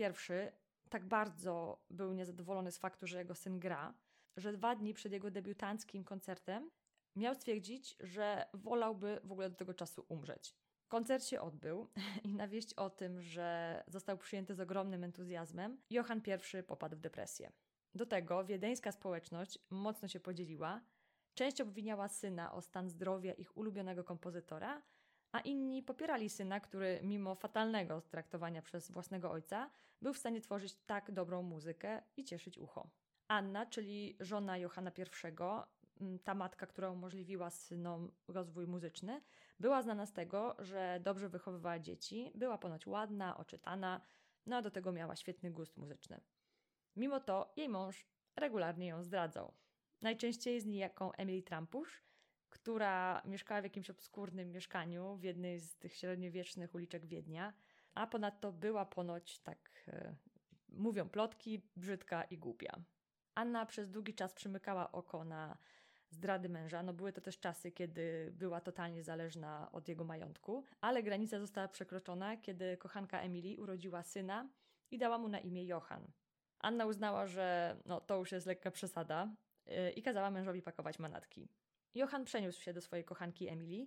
I 0.87 0.91
tak 0.91 1.05
bardzo 1.05 1.85
był 1.91 2.13
niezadowolony 2.13 2.73
z 2.73 2.79
faktu, 2.79 3.07
że 3.07 3.19
jego 3.19 3.35
syn 3.35 3.59
gra, 3.59 3.95
że 4.37 4.53
dwa 4.53 4.77
dni 4.77 4.95
przed 4.95 5.13
jego 5.13 5.31
debiutanckim 5.31 6.05
koncertem 6.05 6.71
miał 7.17 7.35
stwierdzić, 7.35 7.97
że 8.01 8.47
wolałby 8.55 9.21
w 9.25 9.33
ogóle 9.33 9.51
do 9.51 9.57
tego 9.57 9.75
czasu 9.75 10.07
umrzeć. 10.09 10.55
Koncert 10.89 11.25
się 11.25 11.41
odbył 11.41 11.89
i 12.25 12.35
na 12.35 12.49
wieść 12.49 12.75
o 12.75 12.91
tym, 12.91 13.21
że 13.21 13.83
został 13.87 14.19
przyjęty 14.19 14.55
z 14.55 14.61
ogromnym 14.61 15.05
entuzjazmem, 15.05 15.81
Johann 15.91 16.21
I 16.59 16.63
popadł 16.63 16.97
w 16.97 17.01
depresję. 17.01 17.53
Do 17.95 18.07
tego 18.07 18.45
wiedeńska 18.45 18.93
społeczność 18.93 19.59
mocno 19.71 20.09
się 20.09 20.21
podzieliła. 20.21 20.81
Część 21.35 21.61
obwiniała 21.61 22.09
syna 22.09 22.53
o 22.53 22.63
stan 22.63 22.89
zdrowia 22.89 23.33
ich 23.33 23.57
ulubionego 23.57 24.05
kompozytora, 24.05 24.83
a 25.33 25.41
inni 25.41 25.83
popierali 25.83 26.31
syna, 26.31 26.61
który 26.61 27.01
mimo 27.03 27.35
fatalnego 27.35 28.01
traktowania 28.01 28.63
przez 28.63 28.91
własnego 28.91 29.31
ojca 29.31 29.71
był 30.03 30.15
w 30.15 30.19
stanie 30.19 30.41
tworzyć 30.41 30.75
tak 30.87 31.13
dobrą 31.13 31.43
muzykę 31.43 32.03
i 32.17 32.25
cieszyć 32.25 32.59
ucho. 32.59 32.91
Anna, 33.29 33.67
czyli 33.67 34.17
żona 34.21 34.59
Johanna 34.59 34.91
I, 34.99 35.78
ta 36.25 36.35
matka, 36.35 36.67
która 36.67 36.91
umożliwiła 36.91 37.51
synom 37.51 38.13
rozwój 38.29 38.67
muzyczny, 38.67 39.23
była 39.61 39.83
znana 39.83 40.07
z 40.07 40.13
tego, 40.13 40.57
że 40.59 41.01
dobrze 41.03 41.29
wychowywała 41.29 41.79
dzieci, 41.79 42.33
była 42.35 42.59
ponoć 42.59 42.87
ładna, 42.87 43.37
oczytana, 43.37 44.01
no 44.47 44.57
a 44.57 44.63
do 44.63 44.71
tego 44.71 44.93
miała 44.93 45.17
świetny 45.17 45.51
gust 45.51 45.77
muzyczny. 45.77 46.21
Mimo 46.97 47.21
to 47.21 47.53
jej 47.57 47.69
mąż 47.69 48.07
regularnie 48.37 48.87
ją 48.87 49.03
zdradzał. 49.03 49.53
Najczęściej 50.03 50.61
z 50.61 50.67
niejaką 50.67 51.13
Emily 51.13 51.43
Trampusz, 51.43 52.03
która 52.51 53.23
mieszkała 53.25 53.61
w 53.61 53.65
jakimś 53.65 53.91
obskurnym 53.91 54.53
mieszkaniu 54.53 55.17
w 55.17 55.23
jednej 55.23 55.61
z 55.61 55.77
tych 55.77 55.95
średniowiecznych 55.95 56.75
uliczek 56.75 57.07
Wiednia, 57.07 57.53
a 57.95 58.07
ponadto 58.07 58.53
była 58.53 58.87
ponoć, 58.87 59.41
tak 59.41 59.85
e, 59.89 60.15
mówią 60.69 61.09
plotki, 61.09 61.63
brzydka 61.77 62.25
i 62.25 62.39
głupia. 62.39 62.81
Anna 63.35 63.67
przez 63.67 63.91
długi 63.91 64.15
czas 64.15 64.33
przymykała 64.33 64.93
oko 64.93 65.25
na 65.25 65.59
zdrady 66.11 66.49
męża. 66.49 66.83
No 66.83 66.93
były 66.93 67.13
to 67.13 67.21
też 67.21 67.41
czasy, 67.41 67.73
kiedy 67.73 68.33
była 68.33 68.61
totalnie 68.61 69.03
zależna 69.03 69.73
od 69.73 69.89
jego 69.89 70.05
majątku, 70.05 70.65
ale 70.81 71.03
granica 71.03 71.41
została 71.41 71.69
przekroczona, 71.69 72.37
kiedy 72.37 72.77
kochanka 72.77 73.21
Emily 73.21 73.61
urodziła 73.61 74.03
syna 74.03 74.49
i 74.91 74.99
dała 74.99 75.19
mu 75.19 75.29
na 75.29 75.41
imię 75.41 75.67
Johan. 75.67 76.13
Anna 76.59 76.87
uznała, 76.87 77.27
że 77.27 77.77
no, 77.85 78.01
to 78.01 78.17
już 78.17 78.33
jest 78.33 78.47
lekka 78.47 78.71
przesada 78.71 79.35
yy, 79.67 79.91
i 79.91 80.03
kazała 80.03 80.31
mężowi 80.31 80.63
pakować 80.63 80.99
manatki. 80.99 81.49
Johan 81.95 82.25
przeniósł 82.25 82.63
się 82.63 82.73
do 82.73 82.81
swojej 82.81 83.05
kochanki 83.05 83.49
Emily 83.49 83.87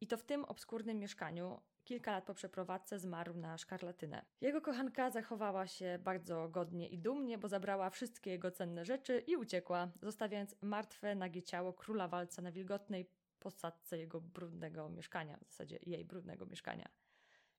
i 0.00 0.06
to 0.06 0.16
w 0.16 0.22
tym 0.22 0.44
obskurnym 0.44 0.98
mieszkaniu 0.98 1.60
kilka 1.84 2.12
lat 2.12 2.24
po 2.24 2.34
przeprowadzce 2.34 2.98
zmarł 2.98 3.34
na 3.34 3.58
szkarlatynę. 3.58 4.24
Jego 4.40 4.60
kochanka 4.60 5.10
zachowała 5.10 5.66
się 5.66 5.98
bardzo 6.02 6.48
godnie 6.48 6.88
i 6.88 6.98
dumnie, 6.98 7.38
bo 7.38 7.48
zabrała 7.48 7.90
wszystkie 7.90 8.30
jego 8.30 8.50
cenne 8.50 8.84
rzeczy 8.84 9.18
i 9.26 9.36
uciekła, 9.36 9.88
zostawiając 10.02 10.56
martwe, 10.62 11.14
nagie 11.14 11.42
ciało 11.42 11.72
króla 11.72 12.08
walca 12.08 12.42
na 12.42 12.52
wilgotnej 12.52 13.10
posadce 13.38 13.98
jego 13.98 14.20
brudnego 14.20 14.88
mieszkania, 14.88 15.36
w 15.36 15.44
zasadzie 15.50 15.78
jej 15.82 16.04
brudnego 16.04 16.46
mieszkania. 16.46 16.88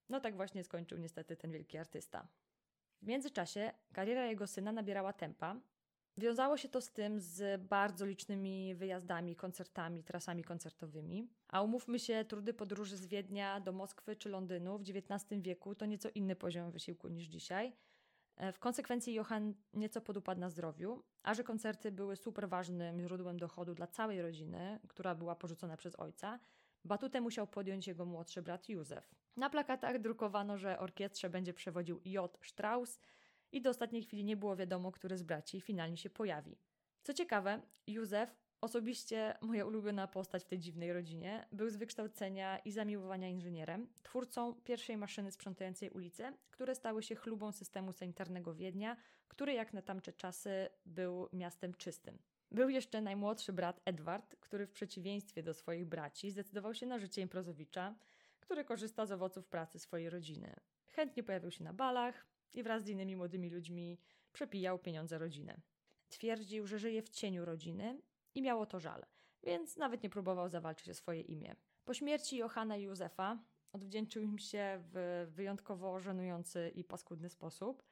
No 0.09 0.19
tak 0.19 0.35
właśnie 0.35 0.63
skończył 0.63 0.97
niestety 0.97 1.37
ten 1.37 1.51
wielki 1.51 1.77
artysta. 1.77 2.27
W 3.01 3.07
międzyczasie 3.07 3.71
kariera 3.93 4.25
jego 4.25 4.47
syna 4.47 4.71
nabierała 4.71 5.13
tempa. 5.13 5.55
Wiązało 6.17 6.57
się 6.57 6.69
to 6.69 6.81
z 6.81 6.91
tym 6.91 7.19
z 7.19 7.61
bardzo 7.61 8.05
licznymi 8.05 8.75
wyjazdami, 8.75 9.35
koncertami, 9.35 10.03
trasami 10.03 10.43
koncertowymi. 10.43 11.29
A 11.47 11.61
umówmy 11.61 11.99
się, 11.99 12.25
trudy 12.25 12.53
podróży 12.53 12.97
z 12.97 13.05
Wiednia 13.05 13.59
do 13.59 13.71
Moskwy 13.71 14.15
czy 14.15 14.29
Londynu 14.29 14.77
w 14.77 14.81
XIX 14.81 15.41
wieku 15.41 15.75
to 15.75 15.85
nieco 15.85 16.09
inny 16.15 16.35
poziom 16.35 16.71
wysiłku 16.71 17.07
niż 17.07 17.27
dzisiaj. 17.27 17.73
E, 18.35 18.51
w 18.51 18.59
konsekwencji 18.59 19.13
Johann 19.13 19.53
nieco 19.73 20.01
podupadł 20.01 20.41
na 20.41 20.49
zdrowiu, 20.49 21.03
a 21.23 21.33
że 21.33 21.43
koncerty 21.43 21.91
były 21.91 22.15
super 22.15 22.49
ważnym 22.49 23.01
źródłem 23.01 23.37
dochodu 23.37 23.75
dla 23.75 23.87
całej 23.87 24.21
rodziny, 24.21 24.79
która 24.87 25.15
była 25.15 25.35
porzucona 25.35 25.77
przez 25.77 25.95
ojca, 25.95 26.39
Batutę 26.85 27.21
musiał 27.21 27.47
podjąć 27.47 27.87
jego 27.87 28.05
młodszy 28.05 28.41
brat 28.41 28.69
Józef. 28.69 29.15
Na 29.37 29.49
plakatach 29.49 29.99
drukowano, 29.99 30.57
że 30.57 30.79
orkiestrze 30.79 31.29
będzie 31.29 31.53
przewodził 31.53 32.01
J. 32.05 32.37
Strauss 32.43 32.99
i 33.55 33.61
do 33.61 33.69
ostatniej 33.69 34.03
chwili 34.03 34.23
nie 34.23 34.37
było 34.37 34.55
wiadomo, 34.55 34.91
który 34.91 35.17
z 35.17 35.23
braci 35.23 35.61
finalnie 35.61 35.97
się 35.97 36.09
pojawi. 36.09 36.57
Co 37.03 37.13
ciekawe, 37.13 37.61
Józef, 37.87 38.35
osobiście 38.61 39.37
moja 39.41 39.65
ulubiona 39.65 40.07
postać 40.07 40.43
w 40.43 40.47
tej 40.47 40.59
dziwnej 40.59 40.93
rodzinie, 40.93 41.47
był 41.51 41.69
z 41.69 41.75
wykształcenia 41.75 42.59
i 42.59 42.71
zamiłowania 42.71 43.29
inżynierem, 43.29 43.87
twórcą 44.03 44.53
pierwszej 44.53 44.97
maszyny 44.97 45.31
sprzątającej 45.31 45.89
ulice, 45.89 46.33
które 46.51 46.75
stały 46.75 47.03
się 47.03 47.15
chlubą 47.15 47.51
systemu 47.51 47.91
sanitarnego 47.91 48.55
Wiednia, 48.55 48.97
który 49.27 49.53
jak 49.53 49.73
na 49.73 49.81
tamte 49.81 50.13
czasy 50.13 50.69
był 50.85 51.29
miastem 51.33 51.73
czystym. 51.73 52.17
Był 52.51 52.69
jeszcze 52.69 53.01
najmłodszy 53.01 53.53
brat 53.53 53.81
Edward, 53.85 54.35
który 54.39 54.67
w 54.67 54.71
przeciwieństwie 54.71 55.43
do 55.43 55.53
swoich 55.53 55.85
braci 55.85 56.31
zdecydował 56.31 56.73
się 56.73 56.85
na 56.85 56.99
życie 56.99 57.21
improzowicza, 57.21 57.95
który 58.39 58.63
korzysta 58.63 59.05
z 59.05 59.11
owoców 59.11 59.47
pracy 59.47 59.79
swojej 59.79 60.09
rodziny. 60.09 60.55
Chętnie 60.85 61.23
pojawił 61.23 61.51
się 61.51 61.63
na 61.63 61.73
balach 61.73 62.34
i 62.53 62.63
wraz 62.63 62.83
z 62.83 62.89
innymi 62.89 63.15
młodymi 63.15 63.49
ludźmi 63.49 63.99
przepijał 64.31 64.79
pieniądze 64.79 65.17
rodziny. 65.17 65.61
Twierdził, 66.09 66.67
że 66.67 66.79
żyje 66.79 67.01
w 67.01 67.09
cieniu 67.09 67.45
rodziny 67.45 68.01
i 68.35 68.41
miało 68.41 68.65
to 68.65 68.79
żal, 68.79 69.05
więc 69.43 69.77
nawet 69.77 70.03
nie 70.03 70.09
próbował 70.09 70.49
zawalczyć 70.49 70.89
o 70.89 70.93
swoje 70.93 71.21
imię. 71.21 71.55
Po 71.85 71.93
śmierci 71.93 72.37
Johanna 72.37 72.77
i 72.77 72.83
Józefa 72.83 73.43
odwdzięczył 73.71 74.23
im 74.23 74.39
się 74.39 74.83
w 74.93 75.25
wyjątkowo 75.31 75.99
żenujący 75.99 76.71
i 76.75 76.83
paskudny 76.83 77.29
sposób. 77.29 77.83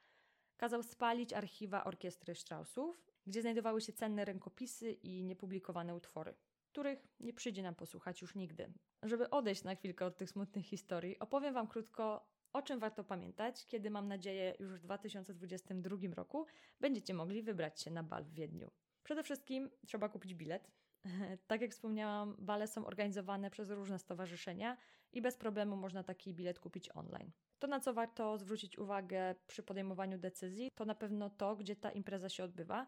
Kazał 0.57 0.83
spalić 0.83 1.33
archiwa 1.33 1.83
orkiestry 1.83 2.35
Straussów 2.35 3.13
gdzie 3.27 3.41
znajdowały 3.41 3.81
się 3.81 3.93
cenne 3.93 4.25
rękopisy 4.25 4.91
i 4.91 5.23
niepublikowane 5.23 5.95
utwory, 5.95 6.35
których 6.71 7.07
nie 7.19 7.33
przyjdzie 7.33 7.63
nam 7.63 7.75
posłuchać 7.75 8.21
już 8.21 8.35
nigdy. 8.35 8.73
Żeby 9.03 9.29
odejść 9.29 9.63
na 9.63 9.75
chwilkę 9.75 10.05
od 10.05 10.17
tych 10.17 10.29
smutnych 10.29 10.65
historii, 10.65 11.19
opowiem 11.19 11.53
Wam 11.53 11.67
krótko, 11.67 12.32
o 12.53 12.61
czym 12.61 12.79
warto 12.79 13.03
pamiętać, 13.03 13.65
kiedy 13.65 13.89
mam 13.89 14.07
nadzieję 14.07 14.55
już 14.59 14.73
w 14.73 14.79
2022 14.79 15.97
roku 16.13 16.45
będziecie 16.79 17.13
mogli 17.13 17.43
wybrać 17.43 17.81
się 17.81 17.91
na 17.91 18.03
bal 18.03 18.23
w 18.23 18.33
Wiedniu. 18.33 18.71
Przede 19.03 19.23
wszystkim 19.23 19.69
trzeba 19.87 20.09
kupić 20.09 20.35
bilet. 20.35 20.71
Tak 21.47 21.61
jak 21.61 21.71
wspomniałam, 21.71 22.35
bale 22.39 22.67
są 22.67 22.85
organizowane 22.85 23.49
przez 23.49 23.69
różne 23.69 23.99
stowarzyszenia 23.99 24.77
i 25.13 25.21
bez 25.21 25.37
problemu 25.37 25.75
można 25.75 26.03
taki 26.03 26.33
bilet 26.33 26.59
kupić 26.59 26.89
online. 26.95 27.31
To, 27.59 27.67
na 27.67 27.79
co 27.79 27.93
warto 27.93 28.37
zwrócić 28.37 28.79
uwagę 28.79 29.35
przy 29.47 29.63
podejmowaniu 29.63 30.17
decyzji, 30.17 30.69
to 30.75 30.85
na 30.85 30.95
pewno 30.95 31.29
to, 31.29 31.55
gdzie 31.55 31.75
ta 31.75 31.91
impreza 31.91 32.29
się 32.29 32.43
odbywa, 32.43 32.87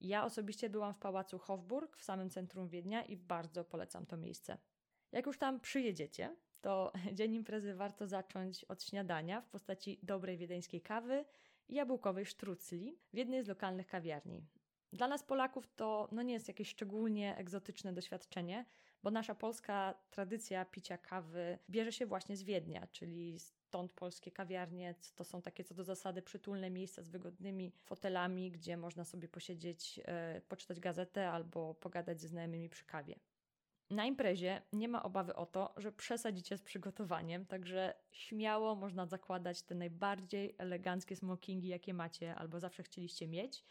ja 0.00 0.24
osobiście 0.24 0.70
byłam 0.70 0.94
w 0.94 0.98
pałacu 0.98 1.38
Hofburg 1.38 1.96
w 1.96 2.02
samym 2.02 2.30
centrum 2.30 2.68
Wiednia 2.68 3.02
i 3.02 3.16
bardzo 3.16 3.64
polecam 3.64 4.06
to 4.06 4.16
miejsce. 4.16 4.58
Jak 5.12 5.26
już 5.26 5.38
tam 5.38 5.60
przyjedziecie, 5.60 6.36
to 6.64 6.92
dzień 7.18 7.34
imprezy 7.34 7.74
warto 7.74 8.06
zacząć 8.06 8.64
od 8.64 8.82
śniadania 8.82 9.40
w 9.40 9.48
postaci 9.48 9.98
dobrej 10.02 10.36
wiedeńskiej 10.36 10.80
kawy 10.80 11.24
i 11.68 11.74
jabłkowej 11.74 12.26
sztrucli 12.26 12.98
w 13.12 13.16
jednej 13.16 13.44
z 13.44 13.48
lokalnych 13.48 13.86
kawiarni. 13.86 14.46
Dla 14.92 15.08
nas 15.08 15.22
Polaków 15.22 15.66
to 15.76 16.08
no 16.12 16.22
nie 16.22 16.34
jest 16.34 16.48
jakieś 16.48 16.68
szczególnie 16.68 17.36
egzotyczne 17.36 17.92
doświadczenie, 17.92 18.64
bo 19.02 19.10
nasza 19.10 19.34
polska 19.34 19.94
tradycja 20.10 20.64
picia 20.64 20.98
kawy 20.98 21.58
bierze 21.70 21.92
się 21.92 22.06
właśnie 22.06 22.36
z 22.36 22.42
Wiednia, 22.42 22.86
czyli 22.86 23.38
stąd 23.38 23.92
polskie 23.92 24.30
kawiarnie 24.30 24.94
to 25.14 25.24
są 25.24 25.42
takie 25.42 25.64
co 25.64 25.74
do 25.74 25.84
zasady 25.84 26.22
przytulne 26.22 26.70
miejsca 26.70 27.02
z 27.02 27.08
wygodnymi 27.08 27.72
fotelami, 27.84 28.50
gdzie 28.50 28.76
można 28.76 29.04
sobie 29.04 29.28
posiedzieć, 29.28 30.00
e, 30.04 30.40
poczytać 30.48 30.80
gazetę 30.80 31.30
albo 31.30 31.74
pogadać 31.74 32.20
ze 32.20 32.28
znajomymi 32.28 32.68
przy 32.68 32.84
kawie. 32.84 33.14
Na 33.90 34.04
imprezie 34.04 34.62
nie 34.72 34.88
ma 34.88 35.02
obawy 35.02 35.34
o 35.34 35.46
to, 35.46 35.74
że 35.76 35.92
przesadzicie 35.92 36.58
z 36.58 36.62
przygotowaniem, 36.62 37.46
także 37.46 37.94
śmiało 38.10 38.74
można 38.74 39.06
zakładać 39.06 39.62
te 39.62 39.74
najbardziej 39.74 40.54
eleganckie 40.58 41.16
smokingi, 41.16 41.68
jakie 41.68 41.94
macie 41.94 42.34
albo 42.34 42.60
zawsze 42.60 42.82
chcieliście 42.82 43.28
mieć. 43.28 43.64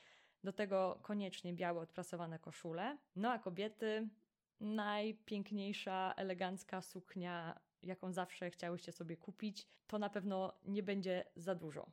Do 0.43 0.53
tego 0.53 0.99
koniecznie 1.01 1.53
białe 1.53 1.81
odprasowane 1.81 2.39
koszule. 2.39 2.97
No 3.15 3.31
a 3.31 3.39
kobiety 3.39 4.09
najpiękniejsza, 4.59 6.13
elegancka 6.17 6.81
suknia 6.81 7.59
jaką 7.83 8.11
zawsze 8.11 8.49
chciałyście 8.49 8.91
sobie 8.91 9.17
kupić, 9.17 9.67
to 9.87 9.99
na 9.99 10.09
pewno 10.09 10.53
nie 10.65 10.83
będzie 10.83 11.25
za 11.35 11.55
dużo. 11.55 11.91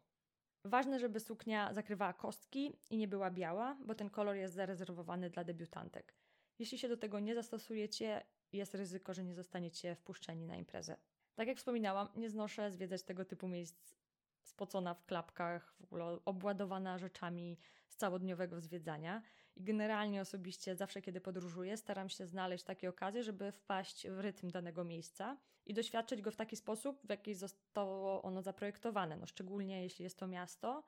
Ważne, 0.65 0.99
żeby 0.99 1.21
suknia 1.21 1.75
zakrywała 1.75 2.13
kostki 2.13 2.77
i 2.91 2.97
nie 2.97 3.09
była 3.09 3.31
biała, 3.31 3.77
bo 3.87 3.95
ten 3.95 4.11
kolor 4.11 4.37
jest 4.37 4.55
zarezerwowany 4.55 5.31
dla 5.31 5.45
debiutantek. 5.45 6.15
Jeśli 6.61 6.79
się 6.79 6.89
do 6.89 6.97
tego 6.97 7.21
nie 7.21 7.35
zastosujecie, 7.35 8.23
jest 8.53 8.75
ryzyko, 8.75 9.15
że 9.15 9.25
nie 9.25 9.35
zostaniecie 9.35 9.95
wpuszczeni 9.95 10.47
na 10.47 10.57
imprezę. 10.57 10.97
Tak 11.35 11.49
jak 11.49 11.59
wspominałam, 11.59 12.09
nie 12.17 12.31
znoszę 12.31 12.71
zwiedzać 12.71 13.03
tego 13.03 13.25
typu 13.25 13.49
miejsc 13.49 13.95
spocona 14.43 14.95
w 14.95 15.05
klapkach, 15.05 15.75
w 15.81 15.85
ogóle 15.85 16.19
obładowana 16.25 16.99
rzeczami 16.99 17.59
z 17.89 17.97
całodniowego 17.97 18.61
zwiedzania. 18.61 19.23
I 19.57 19.65
generalnie 19.65 20.21
osobiście 20.21 20.77
zawsze, 20.77 21.03
kiedy 21.03 21.21
podróżuję, 21.21 21.77
staram 21.77 22.09
się 22.09 22.27
znaleźć 22.27 22.65
takie 22.65 22.89
okazje, 22.89 23.23
żeby 23.23 23.53
wpaść 23.53 24.09
w 24.09 24.19
rytm 24.21 24.51
danego 24.51 24.85
miejsca 24.85 25.37
i 25.67 25.75
doświadczyć 25.75 26.23
go 26.23 26.31
w 26.31 26.37
taki 26.37 26.57
sposób, 26.57 27.07
w 27.07 27.11
jaki 27.11 27.35
zostało 27.35 28.23
ono 28.23 28.43
zaprojektowane. 28.43 29.17
No, 29.17 29.27
szczególnie 29.27 29.83
jeśli 29.83 30.03
jest 30.03 30.19
to 30.19 30.27
miasto, 30.27 30.83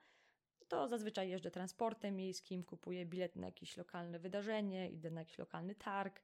to 0.63 0.87
zazwyczaj 0.87 1.29
jeżdżę 1.29 1.51
transportem 1.51 2.15
miejskim, 2.15 2.63
kupuję 2.63 3.05
bilet 3.05 3.35
na 3.35 3.45
jakieś 3.45 3.77
lokalne 3.77 4.19
wydarzenie, 4.19 4.89
idę 4.89 5.11
na 5.11 5.21
jakiś 5.21 5.37
lokalny 5.37 5.75
targ 5.75 6.21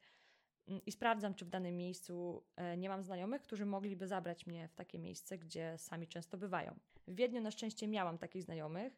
mm, 0.68 0.82
i 0.86 0.92
sprawdzam, 0.92 1.36
czy 1.36 1.46
w 1.46 1.50
danym 1.50 1.78
miejscu 1.78 2.44
e, 2.56 2.78
nie 2.78 2.90
mam 2.90 3.04
znajomych, 3.04 3.42
którzy 3.42 3.66
mogliby 3.66 4.08
zabrać 4.08 4.48
mnie 4.48 4.68
w 4.68 4.76
takie 4.76 5.00
miejsce, 5.00 5.38
gdzie 5.38 5.78
sami 5.78 6.08
często 6.08 6.38
bywają. 6.38 6.80
W 7.08 7.16
Wiedniu 7.16 7.42
na 7.42 7.52
szczęście 7.52 7.88
miałam 7.88 8.18
takich 8.18 8.44
znajomych, 8.44 8.94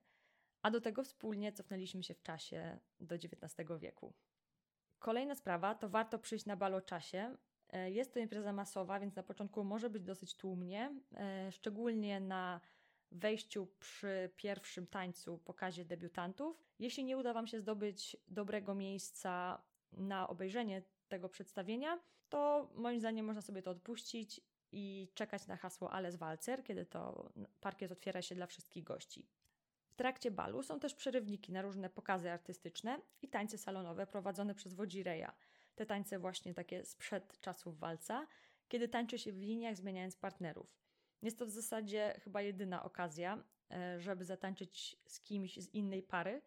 a 0.61 0.71
do 0.71 0.81
tego 0.81 1.03
wspólnie 1.03 1.51
cofnęliśmy 1.51 2.03
się 2.03 2.13
w 2.13 2.23
czasie 2.23 2.79
do 2.99 3.15
XIX 3.15 3.69
wieku. 3.79 4.13
Kolejna 4.99 5.35
sprawa 5.35 5.75
to 5.75 5.89
warto 5.89 6.19
przyjść 6.19 6.45
na 6.45 6.55
bal 6.55 6.75
o 6.75 6.81
czasie. 6.81 7.37
E, 7.69 7.91
jest 7.91 8.13
to 8.13 8.19
impreza 8.19 8.53
masowa, 8.53 8.99
więc 8.99 9.15
na 9.15 9.23
początku 9.23 9.63
może 9.63 9.89
być 9.89 10.03
dosyć 10.03 10.35
tłumnie, 10.35 11.01
e, 11.15 11.51
szczególnie 11.51 12.19
na 12.19 12.61
wejściu 13.11 13.67
przy 13.79 14.29
pierwszym 14.37 14.87
tańcu, 14.87 15.37
pokazie 15.37 15.85
debiutantów. 15.85 16.65
Jeśli 16.79 17.03
nie 17.03 17.17
uda 17.17 17.33
Wam 17.33 17.47
się 17.47 17.59
zdobyć 17.59 18.17
dobrego 18.27 18.75
miejsca 18.75 19.61
na 19.91 20.27
obejrzenie 20.27 20.81
tego 21.07 21.29
przedstawienia, 21.29 21.99
to 22.29 22.69
moim 22.75 22.99
zdaniem 22.99 23.25
można 23.25 23.41
sobie 23.41 23.61
to 23.61 23.71
odpuścić 23.71 24.41
i 24.71 25.07
czekać 25.13 25.47
na 25.47 25.55
hasło 25.55 25.91
Alles 25.91 26.15
Walzer, 26.15 26.63
kiedy 26.63 26.85
to 26.85 27.31
parkiet 27.61 27.91
otwiera 27.91 28.21
się 28.21 28.35
dla 28.35 28.47
wszystkich 28.47 28.83
gości. 28.83 29.27
W 29.89 29.95
trakcie 29.95 30.31
balu 30.31 30.63
są 30.63 30.79
też 30.79 30.93
przerywniki 30.93 31.51
na 31.51 31.61
różne 31.61 31.89
pokazy 31.89 32.31
artystyczne 32.31 33.01
i 33.21 33.27
tańce 33.27 33.57
salonowe 33.57 34.07
prowadzone 34.07 34.55
przez 34.55 34.73
Wodzireja. 34.73 35.33
Te 35.75 35.85
tańce 35.85 36.19
właśnie 36.19 36.53
takie 36.53 36.85
sprzed 36.85 37.39
czasów 37.39 37.79
walca, 37.79 38.27
kiedy 38.67 38.87
tańczy 38.87 39.19
się 39.19 39.31
w 39.31 39.41
liniach 39.41 39.77
zmieniając 39.77 40.15
partnerów. 40.15 40.81
Jest 41.21 41.39
to 41.39 41.45
w 41.45 41.49
zasadzie 41.49 42.19
chyba 42.23 42.41
jedyna 42.41 42.83
okazja, 42.83 43.43
e, 43.71 43.99
żeby 43.99 44.25
zatańczyć 44.25 45.01
z 45.05 45.19
kimś 45.19 45.57
z 45.57 45.73
innej 45.73 46.03
pary, 46.03 46.41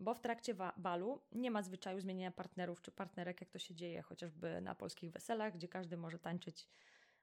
bo 0.00 0.14
w 0.14 0.20
trakcie 0.20 0.54
balu 0.76 1.22
nie 1.32 1.50
ma 1.50 1.62
zwyczaju 1.62 2.00
zmieniania 2.00 2.30
partnerów 2.30 2.80
czy 2.80 2.90
partnerek, 2.90 3.40
jak 3.40 3.50
to 3.50 3.58
się 3.58 3.74
dzieje 3.74 4.02
chociażby 4.02 4.60
na 4.60 4.74
polskich 4.74 5.12
weselach, 5.12 5.54
gdzie 5.54 5.68
każdy 5.68 5.96
może 5.96 6.18
tańczyć 6.18 6.68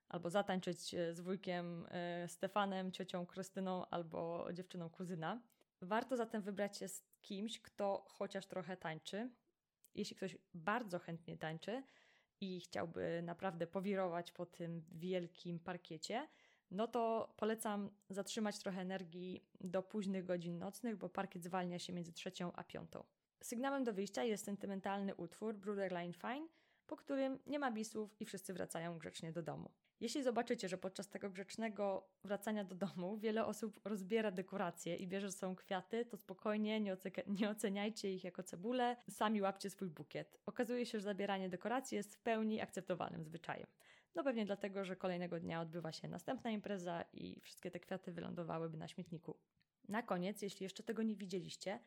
albo 0.09 0.29
zatańczyć 0.29 0.93
e, 0.93 1.13
z 1.13 1.21
wujkiem 1.21 1.87
e, 1.89 2.27
Stefanem, 2.27 2.91
ciocią 2.91 3.25
Krystyną 3.25 3.85
albo 3.89 4.47
dziewczyną 4.53 4.89
kuzyna. 4.89 5.41
Warto 5.81 6.17
zatem 6.17 6.41
wybrać 6.41 6.77
się 6.77 6.87
z 6.87 7.03
kimś, 7.21 7.59
kto 7.61 8.05
chociaż 8.07 8.45
trochę 8.45 8.77
tańczy. 8.77 9.29
Jeśli 9.95 10.15
ktoś 10.15 10.37
bardzo 10.53 10.99
chętnie 10.99 11.37
tańczy 11.37 11.83
i 12.41 12.61
chciałby 12.61 13.21
naprawdę 13.23 13.67
powirować 13.67 14.31
po 14.31 14.45
tym 14.45 14.85
wielkim 14.91 15.59
parkiecie, 15.59 16.27
no 16.71 16.87
to 16.87 17.33
polecam 17.37 17.89
zatrzymać 18.09 18.59
trochę 18.59 18.81
energii 18.81 19.45
do 19.61 19.83
późnych 19.83 20.25
godzin 20.25 20.57
nocnych, 20.57 20.97
bo 20.97 21.09
parkiet 21.09 21.43
zwalnia 21.43 21.79
się 21.79 21.93
między 21.93 22.13
trzecią 22.13 22.51
a 22.53 22.63
piątą. 22.63 23.03
Sygnałem 23.41 23.83
do 23.83 23.93
wyjścia 23.93 24.23
jest 24.23 24.45
sentymentalny 24.45 25.15
utwór 25.15 25.55
Bruderline 25.55 26.13
Fine, 26.13 26.47
po 26.87 26.95
którym 26.95 27.39
nie 27.45 27.59
ma 27.59 27.71
bisów 27.71 28.21
i 28.21 28.25
wszyscy 28.25 28.53
wracają 28.53 28.97
grzecznie 28.97 29.31
do 29.31 29.43
domu. 29.43 29.71
Jeśli 29.99 30.23
zobaczycie, 30.23 30.69
że 30.69 30.77
podczas 30.77 31.09
tego 31.09 31.29
grzecznego 31.29 32.07
wracania 32.23 32.63
do 32.63 32.75
domu 32.75 33.17
wiele 33.17 33.45
osób 33.45 33.79
rozbiera 33.83 34.31
dekoracje 34.31 34.95
i 34.95 35.07
bierze 35.07 35.31
ze 35.31 35.37
sobą 35.37 35.55
kwiaty, 35.55 36.05
to 36.05 36.17
spokojnie 36.17 36.81
nie, 36.81 36.97
nie 37.27 37.49
oceniajcie 37.49 38.13
ich 38.13 38.23
jako 38.23 38.43
cebulę, 38.43 38.97
sami 39.09 39.41
łapcie 39.41 39.69
swój 39.69 39.89
bukiet. 39.89 40.37
Okazuje 40.45 40.85
się, 40.85 40.99
że 40.99 41.03
zabieranie 41.03 41.49
dekoracji 41.49 41.95
jest 41.95 42.15
w 42.15 42.19
pełni 42.19 42.61
akceptowalnym 42.61 43.23
zwyczajem. 43.23 43.67
No 44.15 44.23
pewnie 44.23 44.45
dlatego, 44.45 44.85
że 44.85 44.95
kolejnego 44.95 45.39
dnia 45.39 45.61
odbywa 45.61 45.91
się 45.91 46.07
następna 46.07 46.51
impreza 46.51 47.03
i 47.13 47.39
wszystkie 47.41 47.71
te 47.71 47.79
kwiaty 47.79 48.11
wylądowałyby 48.11 48.77
na 48.77 48.87
śmietniku. 48.87 49.37
Na 49.87 50.03
koniec, 50.03 50.41
jeśli 50.41 50.63
jeszcze 50.63 50.83
tego 50.83 51.03
nie 51.03 51.15
widzieliście, 51.15 51.79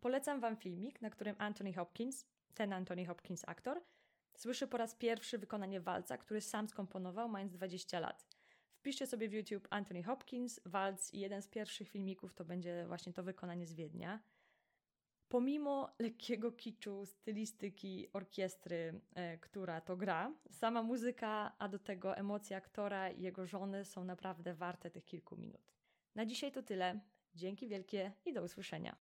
polecam 0.00 0.40
Wam 0.40 0.56
filmik, 0.56 1.02
na 1.02 1.10
którym 1.10 1.36
Anthony 1.38 1.72
Hopkins, 1.72 2.26
ten 2.54 2.72
Anthony 2.72 3.06
Hopkins 3.06 3.42
aktor, 3.46 3.82
słyszy 4.34 4.66
po 4.66 4.76
raz 4.76 4.94
pierwszy 4.94 5.38
wykonanie 5.38 5.80
walca, 5.80 6.18
który 6.18 6.40
sam 6.40 6.68
skomponował, 6.68 7.28
mając 7.28 7.52
20 7.52 8.00
lat. 8.00 8.26
Wpiszcie 8.74 9.06
sobie 9.06 9.28
w 9.28 9.32
YouTube 9.32 9.68
Anthony 9.70 10.02
Hopkins, 10.02 10.60
walc 10.64 11.14
i 11.14 11.18
jeden 11.18 11.42
z 11.42 11.48
pierwszych 11.48 11.88
filmików 11.88 12.34
to 12.34 12.44
będzie 12.44 12.84
właśnie 12.86 13.12
to 13.12 13.22
wykonanie 13.22 13.66
z 13.66 13.74
Wiednia. 13.74 14.20
Pomimo 15.28 15.88
lekkiego 15.98 16.52
kiczu, 16.52 17.06
stylistyki 17.06 18.08
orkiestry, 18.12 19.00
e, 19.14 19.38
która 19.38 19.80
to 19.80 19.96
gra, 19.96 20.32
sama 20.50 20.82
muzyka, 20.82 21.52
a 21.58 21.68
do 21.68 21.78
tego 21.78 22.16
emocje 22.16 22.56
aktora 22.56 23.10
i 23.10 23.22
jego 23.22 23.46
żony 23.46 23.84
są 23.84 24.04
naprawdę 24.04 24.54
warte 24.54 24.90
tych 24.90 25.04
kilku 25.04 25.36
minut. 25.36 25.74
Na 26.14 26.26
dzisiaj 26.26 26.52
to 26.52 26.62
tyle. 26.62 27.00
Dzięki 27.34 27.68
wielkie 27.68 28.12
i 28.24 28.32
do 28.32 28.42
usłyszenia. 28.42 28.96